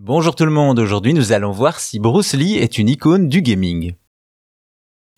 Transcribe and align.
Bonjour 0.00 0.36
tout 0.36 0.44
le 0.44 0.52
monde, 0.52 0.78
aujourd'hui 0.78 1.12
nous 1.12 1.32
allons 1.32 1.50
voir 1.50 1.80
si 1.80 1.98
Bruce 1.98 2.32
Lee 2.32 2.54
est 2.54 2.78
une 2.78 2.88
icône 2.88 3.28
du 3.28 3.42
gaming. 3.42 3.96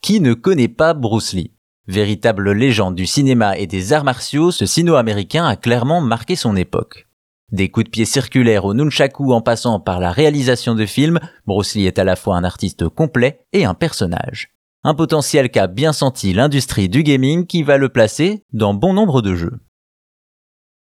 Qui 0.01 0.21
ne 0.21 0.33
connaît 0.33 0.69
pas 0.69 0.95
Bruce 0.95 1.35
Lee? 1.35 1.53
Véritable 1.87 2.53
légende 2.53 2.95
du 2.95 3.05
cinéma 3.05 3.59
et 3.59 3.67
des 3.67 3.93
arts 3.93 4.05
martiaux, 4.05 4.51
ce 4.51 4.65
sino-américain 4.65 5.45
a 5.45 5.57
clairement 5.57 6.01
marqué 6.01 6.35
son 6.35 6.57
époque. 6.57 7.09
Des 7.53 7.69
coups 7.69 7.85
de 7.85 7.91
pied 7.91 8.07
circulaires 8.07 8.65
au 8.65 8.73
nunchaku 8.73 9.35
en 9.35 9.43
passant 9.43 9.81
par 9.81 10.01
la 10.01 10.13
réalisation 10.13 10.75
de 10.75 10.87
films, 10.87 11.21
Bruce 11.45 11.75
Lee 11.75 11.85
est 11.85 11.99
à 11.99 12.05
la 12.05 12.17
fois 12.17 12.39
un 12.39 12.45
artiste 12.45 12.89
complet 12.89 13.45
et 13.53 13.67
un 13.67 13.75
personnage. 13.75 14.49
Un 14.83 14.95
potentiel 14.95 15.51
qu'a 15.51 15.67
bien 15.67 15.93
senti 15.93 16.33
l'industrie 16.33 16.89
du 16.89 17.03
gaming 17.03 17.47
qui 17.47 17.63
va 17.63 17.77
le 17.77 17.91
placer 17.91 18.47
dans 18.55 18.73
bon 18.73 18.95
nombre 18.95 19.21
de 19.21 19.35
jeux. 19.35 19.61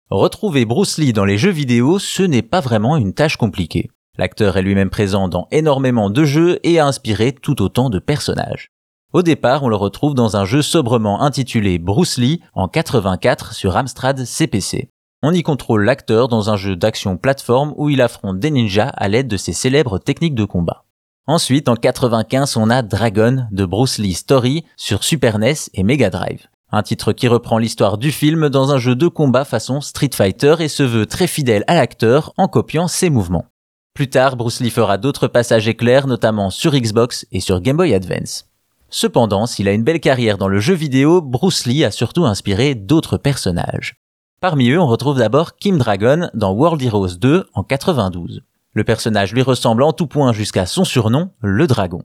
Retrouver 0.10 0.64
Bruce 0.64 0.98
Lee 1.00 1.12
dans 1.12 1.26
les 1.26 1.38
jeux 1.38 1.52
vidéo, 1.52 2.00
ce 2.00 2.24
n'est 2.24 2.42
pas 2.42 2.62
vraiment 2.62 2.96
une 2.96 3.14
tâche 3.14 3.36
compliquée. 3.36 3.90
L'acteur 4.18 4.56
est 4.56 4.62
lui-même 4.62 4.90
présent 4.90 5.28
dans 5.28 5.50
énormément 5.52 6.10
de 6.10 6.24
jeux 6.24 6.60
et 6.64 6.80
a 6.80 6.86
inspiré 6.86 7.34
tout 7.34 7.62
autant 7.62 7.90
de 7.90 8.00
personnages. 8.00 8.72
Au 9.12 9.22
départ, 9.22 9.64
on 9.64 9.68
le 9.68 9.76
retrouve 9.76 10.14
dans 10.14 10.38
un 10.38 10.46
jeu 10.46 10.62
sobrement 10.62 11.22
intitulé 11.22 11.78
Bruce 11.78 12.18
Lee 12.18 12.40
en 12.54 12.70
84 12.70 13.52
sur 13.52 13.76
Amstrad 13.76 14.24
CPC. 14.24 14.92
On 15.24 15.34
y 15.34 15.44
contrôle 15.44 15.84
l'acteur 15.84 16.30
dans 16.30 16.50
un 16.50 16.56
jeu 16.56 16.78
d'action 16.78 17.18
plateforme 17.18 17.74
où 17.76 17.90
il 17.90 18.02
affronte 18.02 18.40
des 18.40 18.52
ninjas 18.52 18.94
à 18.96 19.10
l'aide 19.10 19.28
de 19.28 19.36
ses 19.36 19.52
célèbres 19.52 20.00
techniques 20.00 20.36
de 20.36 20.46
combat. 20.46 20.86
Ensuite, 21.26 21.68
en 21.68 21.76
95, 21.76 22.56
on 22.56 22.70
a 22.70 22.82
Dragon 22.82 23.46
de 23.52 23.66
Bruce 23.66 23.98
Lee 23.98 24.14
Story 24.14 24.64
sur 24.78 25.04
Super 25.04 25.38
NES 25.38 25.70
et 25.74 25.84
Mega 25.84 26.10
Drive. 26.10 26.48
Un 26.70 26.84
titre 26.84 27.14
qui 27.14 27.30
reprend 27.30 27.60
l'histoire 27.60 27.98
du 27.98 28.12
film 28.12 28.50
dans 28.50 28.72
un 28.74 28.78
jeu 28.78 28.94
de 28.94 29.08
combat 29.08 29.46
façon 29.46 29.80
Street 29.80 30.10
Fighter 30.14 30.56
et 30.60 30.68
se 30.68 30.84
veut 30.84 31.06
très 31.06 31.28
fidèle 31.28 31.64
à 31.68 31.76
l'acteur 31.76 32.34
en 32.36 32.50
copiant 32.50 32.90
ses 32.90 33.10
mouvements. 33.10 33.46
Plus 33.94 34.10
tard, 34.10 34.36
Bruce 34.36 34.60
Lee 34.60 34.70
fera 34.70 34.98
d'autres 34.98 35.28
passages 35.28 35.70
éclairs, 35.70 36.08
notamment 36.08 36.50
sur 36.50 36.74
Xbox 36.74 37.26
et 37.32 37.40
sur 37.40 37.62
Game 37.62 37.78
Boy 37.78 37.94
Advance. 37.94 38.50
Cependant, 38.90 39.46
s'il 39.46 39.70
a 39.70 39.72
une 39.72 39.84
belle 39.84 40.02
carrière 40.02 40.38
dans 40.38 40.50
le 40.50 40.60
jeu 40.60 40.74
vidéo, 40.74 41.22
Bruce 41.22 41.66
Lee 41.66 41.86
a 41.86 41.92
surtout 41.92 42.26
inspiré 42.26 42.76
d'autres 42.76 43.18
personnages. 43.18 43.96
Parmi 44.42 44.70
eux, 44.70 44.80
on 44.80 44.88
retrouve 44.88 45.20
d'abord 45.20 45.56
Kim 45.56 45.78
Dragon 45.78 46.30
dans 46.34 46.52
World 46.52 46.82
Heroes 46.82 47.16
2 47.16 47.48
en 47.54 47.64
92. 47.64 48.42
Le 48.74 48.84
personnage 48.84 49.34
lui 49.34 49.42
ressemble 49.42 49.84
en 49.84 49.94
tout 49.94 50.08
point 50.08 50.34
jusqu'à 50.34 50.66
son 50.66 50.84
surnom, 50.84 51.32
le 51.40 51.66
dragon. 51.66 52.04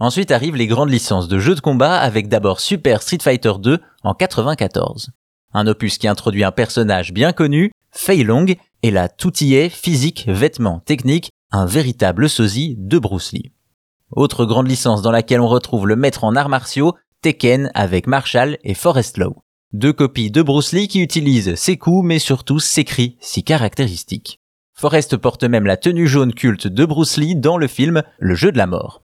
Ensuite 0.00 0.30
arrivent 0.30 0.54
les 0.54 0.68
grandes 0.68 0.90
licences 0.90 1.26
de 1.26 1.40
jeux 1.40 1.56
de 1.56 1.60
combat 1.60 1.98
avec 1.98 2.28
d'abord 2.28 2.60
Super 2.60 3.02
Street 3.02 3.18
Fighter 3.20 3.54
2 3.58 3.80
en 4.04 4.14
94. 4.14 5.10
Un 5.52 5.66
opus 5.66 5.98
qui 5.98 6.06
introduit 6.06 6.44
un 6.44 6.52
personnage 6.52 7.12
bien 7.12 7.32
connu, 7.32 7.72
Fei 7.90 8.22
Long, 8.22 8.46
et 8.84 8.90
la 8.92 9.08
toutillée 9.08 9.68
physique, 9.68 10.26
vêtements, 10.28 10.78
technique, 10.78 11.30
un 11.50 11.66
véritable 11.66 12.28
sosie 12.28 12.76
de 12.78 13.00
Bruce 13.00 13.32
Lee. 13.32 13.50
Autre 14.12 14.44
grande 14.44 14.68
licence 14.68 15.02
dans 15.02 15.10
laquelle 15.10 15.40
on 15.40 15.48
retrouve 15.48 15.88
le 15.88 15.96
maître 15.96 16.22
en 16.22 16.36
arts 16.36 16.48
martiaux, 16.48 16.94
Tekken 17.22 17.72
avec 17.74 18.06
Marshall 18.06 18.56
et 18.62 18.74
Forest 18.74 19.18
Law. 19.18 19.34
Deux 19.72 19.92
copies 19.92 20.30
de 20.30 20.42
Bruce 20.42 20.72
Lee 20.72 20.86
qui 20.86 21.00
utilisent 21.00 21.56
ses 21.56 21.76
coups 21.76 22.06
mais 22.06 22.20
surtout 22.20 22.60
ses 22.60 22.84
cris 22.84 23.16
si 23.20 23.42
caractéristiques. 23.42 24.38
Forrest 24.74 25.16
porte 25.16 25.42
même 25.42 25.66
la 25.66 25.76
tenue 25.76 26.06
jaune 26.06 26.32
culte 26.32 26.68
de 26.68 26.84
Bruce 26.84 27.16
Lee 27.16 27.34
dans 27.34 27.58
le 27.58 27.66
film 27.66 28.04
Le 28.20 28.36
jeu 28.36 28.52
de 28.52 28.58
la 28.58 28.68
mort. 28.68 29.02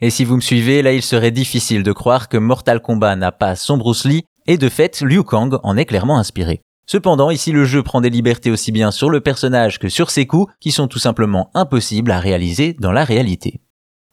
Et 0.00 0.10
si 0.10 0.24
vous 0.24 0.36
me 0.36 0.40
suivez, 0.40 0.82
là 0.82 0.92
il 0.92 1.02
serait 1.02 1.30
difficile 1.30 1.82
de 1.82 1.92
croire 1.92 2.28
que 2.28 2.36
Mortal 2.36 2.80
Kombat 2.80 3.16
n'a 3.16 3.32
pas 3.32 3.56
son 3.56 3.76
Bruce 3.76 4.04
Lee, 4.04 4.24
et 4.46 4.56
de 4.56 4.68
fait, 4.68 5.00
Liu 5.02 5.24
Kang 5.24 5.58
en 5.62 5.76
est 5.76 5.84
clairement 5.84 6.18
inspiré. 6.18 6.60
Cependant, 6.86 7.30
ici 7.30 7.52
le 7.52 7.64
jeu 7.64 7.82
prend 7.82 8.00
des 8.00 8.08
libertés 8.08 8.50
aussi 8.50 8.72
bien 8.72 8.90
sur 8.90 9.10
le 9.10 9.20
personnage 9.20 9.78
que 9.78 9.88
sur 9.88 10.10
ses 10.10 10.26
coups, 10.26 10.52
qui 10.60 10.70
sont 10.70 10.88
tout 10.88 10.98
simplement 10.98 11.50
impossibles 11.54 12.10
à 12.10 12.20
réaliser 12.20 12.74
dans 12.78 12.92
la 12.92 13.04
réalité. 13.04 13.60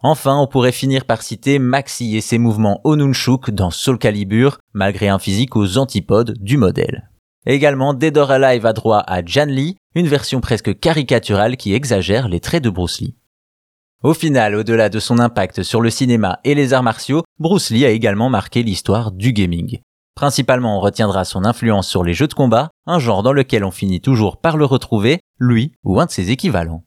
Enfin, 0.01 0.37
on 0.37 0.47
pourrait 0.47 0.73
finir 0.73 1.05
par 1.05 1.21
citer 1.21 1.57
Maxi 1.57 2.17
et 2.17 2.21
ses 2.21 2.37
mouvements 2.37 2.81
Onunchuk 2.83 3.49
dans 3.51 3.71
Soul 3.71 3.97
Calibur, 3.97 4.59
malgré 4.73 5.07
un 5.07 5.19
physique 5.19 5.55
aux 5.55 5.77
antipodes 5.77 6.35
du 6.41 6.57
modèle. 6.57 7.09
Également, 7.45 7.93
Dead 7.93 8.17
or 8.17 8.31
Alive 8.31 8.65
a 8.65 8.73
droit 8.73 9.03
à 9.07 9.23
Jan 9.23 9.45
Lee, 9.45 9.77
une 9.93 10.07
version 10.07 10.41
presque 10.41 10.77
caricaturale 10.79 11.57
qui 11.57 11.73
exagère 11.73 12.27
les 12.27 12.39
traits 12.39 12.63
de 12.63 12.69
Bruce 12.69 12.99
Lee. 12.99 13.15
Au 14.03 14.13
final, 14.13 14.55
au-delà 14.55 14.89
de 14.89 14.99
son 14.99 15.19
impact 15.19 15.63
sur 15.63 15.81
le 15.81 15.89
cinéma 15.89 16.39
et 16.43 16.55
les 16.55 16.73
arts 16.73 16.83
martiaux, 16.83 17.23
Bruce 17.39 17.71
Lee 17.71 17.85
a 17.85 17.89
également 17.89 18.29
marqué 18.29 18.63
l'histoire 18.63 19.11
du 19.11 19.33
gaming. 19.33 19.79
Principalement, 20.15 20.77
on 20.77 20.81
retiendra 20.81 21.25
son 21.25 21.43
influence 21.43 21.89
sur 21.89 22.03
les 22.03 22.13
jeux 22.13 22.27
de 22.27 22.33
combat, 22.33 22.69
un 22.85 22.99
genre 22.99 23.21
dans 23.21 23.33
lequel 23.33 23.65
on 23.65 23.71
finit 23.71 23.99
toujours 23.99 24.39
par 24.39 24.55
le 24.55 24.63
retrouver, 24.63 25.19
lui 25.39 25.73
ou 25.83 25.99
un 25.99 26.05
de 26.05 26.11
ses 26.11 26.31
équivalents. 26.31 26.84